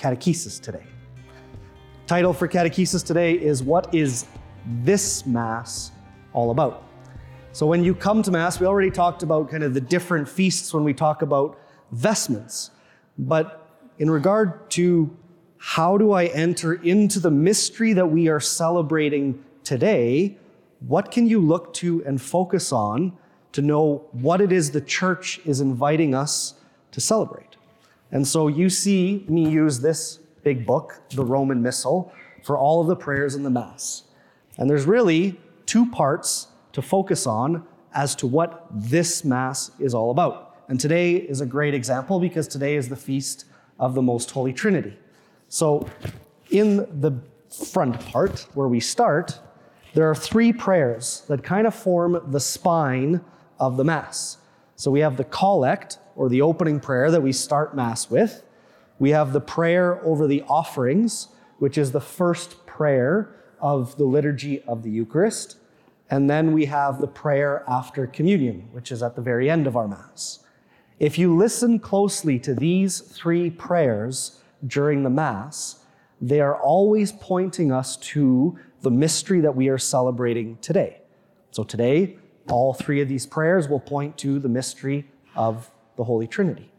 catechesis 0.00 0.60
today. 0.60 0.84
Title 2.06 2.32
for 2.32 2.48
catechesis 2.48 3.04
today 3.04 3.34
is 3.34 3.62
What 3.62 3.94
is 3.94 4.26
this 4.82 5.26
Mass 5.26 5.92
all 6.32 6.50
about? 6.50 6.84
So, 7.52 7.66
when 7.66 7.84
you 7.84 7.94
come 7.94 8.22
to 8.22 8.30
Mass, 8.30 8.60
we 8.60 8.66
already 8.66 8.90
talked 8.90 9.22
about 9.22 9.50
kind 9.50 9.62
of 9.62 9.74
the 9.74 9.80
different 9.80 10.28
feasts 10.28 10.72
when 10.72 10.84
we 10.84 10.94
talk 10.94 11.22
about 11.22 11.58
vestments. 11.92 12.70
But 13.18 13.68
in 13.98 14.10
regard 14.10 14.70
to 14.70 15.14
how 15.58 15.98
do 15.98 16.12
I 16.12 16.26
enter 16.26 16.74
into 16.74 17.20
the 17.20 17.30
mystery 17.30 17.92
that 17.92 18.06
we 18.06 18.28
are 18.28 18.40
celebrating 18.40 19.44
today, 19.62 20.38
what 20.86 21.10
can 21.10 21.26
you 21.26 21.40
look 21.40 21.74
to 21.74 22.02
and 22.06 22.20
focus 22.22 22.72
on 22.72 23.12
to 23.52 23.60
know 23.60 24.08
what 24.12 24.40
it 24.40 24.52
is 24.52 24.70
the 24.70 24.80
church 24.80 25.40
is 25.44 25.60
inviting 25.60 26.14
us 26.14 26.54
to 26.92 27.00
celebrate? 27.00 27.49
And 28.12 28.26
so 28.26 28.48
you 28.48 28.68
see 28.68 29.24
me 29.28 29.48
use 29.48 29.80
this 29.80 30.18
big 30.42 30.66
book, 30.66 31.00
the 31.10 31.24
Roman 31.24 31.62
Missal, 31.62 32.12
for 32.42 32.58
all 32.58 32.80
of 32.80 32.86
the 32.86 32.96
prayers 32.96 33.34
in 33.34 33.42
the 33.42 33.50
Mass. 33.50 34.04
And 34.58 34.68
there's 34.68 34.84
really 34.84 35.38
two 35.66 35.90
parts 35.90 36.48
to 36.72 36.82
focus 36.82 37.26
on 37.26 37.64
as 37.94 38.14
to 38.16 38.26
what 38.26 38.66
this 38.70 39.24
Mass 39.24 39.70
is 39.78 39.94
all 39.94 40.10
about. 40.10 40.64
And 40.68 40.78
today 40.78 41.16
is 41.16 41.40
a 41.40 41.46
great 41.46 41.74
example 41.74 42.20
because 42.20 42.46
today 42.46 42.76
is 42.76 42.88
the 42.88 42.96
feast 42.96 43.44
of 43.78 43.94
the 43.94 44.02
Most 44.02 44.30
Holy 44.30 44.52
Trinity. 44.52 44.96
So, 45.48 45.88
in 46.50 46.76
the 47.00 47.20
front 47.72 47.98
part 48.06 48.46
where 48.54 48.68
we 48.68 48.78
start, 48.78 49.40
there 49.94 50.08
are 50.08 50.14
three 50.14 50.52
prayers 50.52 51.24
that 51.28 51.42
kind 51.42 51.66
of 51.66 51.74
form 51.74 52.20
the 52.28 52.38
spine 52.38 53.20
of 53.58 53.76
the 53.76 53.84
Mass. 53.84 54.38
So, 54.80 54.90
we 54.90 55.00
have 55.00 55.18
the 55.18 55.24
collect, 55.24 55.98
or 56.16 56.30
the 56.30 56.40
opening 56.40 56.80
prayer 56.80 57.10
that 57.10 57.20
we 57.20 57.32
start 57.32 57.76
Mass 57.76 58.08
with. 58.08 58.42
We 58.98 59.10
have 59.10 59.34
the 59.34 59.40
prayer 59.42 60.02
over 60.02 60.26
the 60.26 60.40
offerings, 60.48 61.28
which 61.58 61.76
is 61.76 61.92
the 61.92 62.00
first 62.00 62.64
prayer 62.64 63.36
of 63.60 63.98
the 63.98 64.04
liturgy 64.04 64.62
of 64.62 64.82
the 64.82 64.90
Eucharist. 64.90 65.58
And 66.08 66.30
then 66.30 66.54
we 66.54 66.64
have 66.64 66.98
the 66.98 67.06
prayer 67.06 67.62
after 67.68 68.06
communion, 68.06 68.70
which 68.72 68.90
is 68.90 69.02
at 69.02 69.16
the 69.16 69.20
very 69.20 69.50
end 69.50 69.66
of 69.66 69.76
our 69.76 69.86
Mass. 69.86 70.38
If 70.98 71.18
you 71.18 71.36
listen 71.36 71.78
closely 71.78 72.38
to 72.38 72.54
these 72.54 73.00
three 73.00 73.50
prayers, 73.50 74.40
during 74.66 75.02
the 75.02 75.10
Mass, 75.10 75.84
they 76.22 76.40
are 76.40 76.56
always 76.56 77.12
pointing 77.12 77.70
us 77.70 77.98
to 77.98 78.58
the 78.80 78.90
mystery 78.90 79.42
that 79.42 79.54
we 79.54 79.68
are 79.68 79.76
celebrating 79.76 80.56
today. 80.62 81.02
So 81.50 81.64
today, 81.64 82.16
all 82.50 82.74
three 82.74 83.00
of 83.00 83.08
these 83.08 83.26
prayers 83.26 83.68
will 83.68 83.80
point 83.80 84.18
to 84.18 84.38
the 84.38 84.48
mystery 84.48 85.08
of 85.34 85.70
the 85.96 86.04
Holy 86.04 86.26
Trinity. 86.26 86.72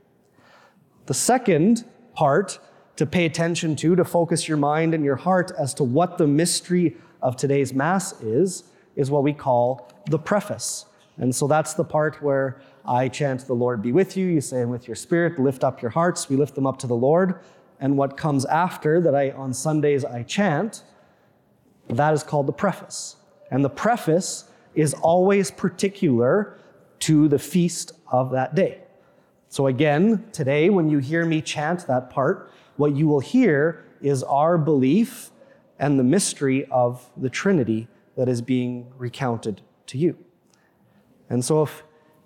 The 1.06 1.14
second 1.14 1.86
part 2.14 2.60
to 2.98 3.06
pay 3.06 3.26
attention 3.26 3.76
to, 3.78 3.96
to 3.96 4.06
focus 4.06 4.48
your 4.48 4.58
mind 4.58 4.94
and 4.94 5.04
your 5.04 5.16
heart 5.16 5.52
as 5.58 5.74
to 5.76 5.84
what 5.84 6.18
the 6.18 6.28
mystery 6.28 6.98
of 7.22 7.36
today's 7.36 7.74
Mass 7.74 8.22
is, 8.22 8.64
is 8.96 9.10
what 9.10 9.24
we 9.24 9.34
call 9.34 9.90
the 10.10 10.20
preface. 10.20 10.86
And 11.18 11.34
so 11.34 11.48
that's 11.48 11.74
the 11.74 11.84
part 11.84 12.22
where 12.22 12.62
I 12.86 13.08
chant, 13.08 13.48
The 13.48 13.54
Lord 13.54 13.82
be 13.82 13.92
with 13.92 14.18
you. 14.18 14.28
You 14.28 14.42
say, 14.42 14.62
and 14.62 14.72
with 14.72 14.88
your 14.88 14.96
spirit, 14.96 15.40
lift 15.40 15.64
up 15.64 15.82
your 15.82 15.92
hearts. 15.92 16.30
We 16.30 16.36
lift 16.36 16.56
them 16.56 16.68
up 16.68 16.78
to 16.80 16.88
the 16.88 16.96
Lord 16.96 17.40
and 17.82 17.98
what 17.98 18.16
comes 18.16 18.46
after 18.46 19.02
that 19.02 19.16
I 19.16 19.32
on 19.32 19.54
Sundays 19.54 20.06
I 20.06 20.22
chant, 20.22 20.84
that 21.90 22.14
is 22.14 22.22
called 22.22 22.46
the 22.46 22.54
preface. 22.54 23.16
And 23.50 23.66
the 23.66 23.70
preface 23.70 24.46
is 24.76 24.94
always 24.94 25.52
particular 25.52 26.58
to 27.00 27.28
the 27.28 27.40
feast 27.40 27.94
of 28.12 28.32
that 28.32 28.56
day. 28.56 28.80
So 29.50 29.68
again, 29.68 30.26
today 30.32 30.70
when 30.70 30.90
you 30.90 31.00
hear 31.00 31.26
me 31.26 31.42
chant 31.42 31.88
that 31.88 32.10
part, 32.10 32.52
what 32.78 32.96
you 32.96 33.08
will 33.08 33.20
hear 33.20 33.84
is 34.02 34.24
our 34.24 34.58
belief 34.58 35.32
and 35.78 36.00
the 36.00 36.04
mystery 36.04 36.66
of 36.72 37.10
the 37.18 37.30
Trinity 37.30 37.88
that 38.16 38.30
is 38.30 38.42
being 38.42 38.92
recounted 38.98 39.62
to 39.88 39.98
you. 39.98 40.18
And 41.30 41.44
so 41.44 41.64
if 41.64 41.84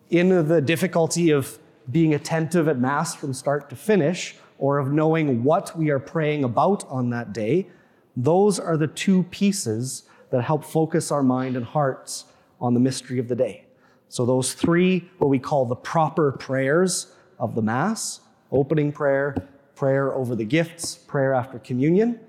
in 0.10 0.48
the 0.48 0.62
difficulty 0.62 1.32
of 1.32 1.58
being 1.90 2.14
attentive 2.14 2.68
at 2.68 2.78
Mass 2.78 3.16
from 3.16 3.34
start 3.34 3.70
to 3.70 3.76
finish, 3.76 4.36
or 4.58 4.78
of 4.78 4.92
knowing 4.92 5.44
what 5.44 5.78
we 5.78 5.90
are 5.90 6.00
praying 6.00 6.44
about 6.44 6.86
on 6.88 7.10
that 7.10 7.34
day, 7.34 7.68
those 8.16 8.60
are 8.60 8.78
the 8.78 8.88
two 8.88 9.24
pieces 9.24 10.04
that 10.32 10.44
help 10.44 10.64
focus 10.64 11.12
our 11.12 11.24
mind 11.24 11.56
and 11.56 11.66
hearts 11.66 12.26
on 12.66 12.74
the 12.74 12.80
mystery 12.80 13.20
of 13.20 13.28
the 13.28 13.36
day. 13.36 13.66
So, 14.10 14.26
those 14.26 14.54
three, 14.54 15.10
what 15.20 15.30
we 15.30 15.40
call 15.40 15.66
the 15.66 15.76
proper 15.76 16.32
prayers 16.32 17.14
of 17.40 17.56
the 17.56 17.62
Mass 17.62 18.22
opening 18.52 18.92
prayer, 18.92 19.36
prayer 19.76 20.14
over 20.14 20.36
the 20.36 20.46
gifts, 20.46 20.96
prayer 20.96 21.34
after 21.34 21.60
communion, 21.60 22.20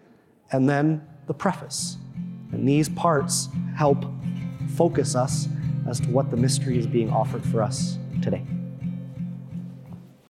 and 0.52 0.68
then 0.68 1.06
the 1.26 1.34
preface. 1.34 1.96
And 2.52 2.68
these 2.68 2.88
parts 2.88 3.48
help 3.76 4.04
focus 4.74 5.14
us 5.14 5.48
as 5.88 6.00
to 6.00 6.08
what 6.10 6.30
the 6.30 6.36
mystery 6.36 6.78
is 6.78 6.86
being 6.86 7.10
offered 7.10 7.44
for 7.44 7.62
us 7.62 7.98
today. 8.22 8.44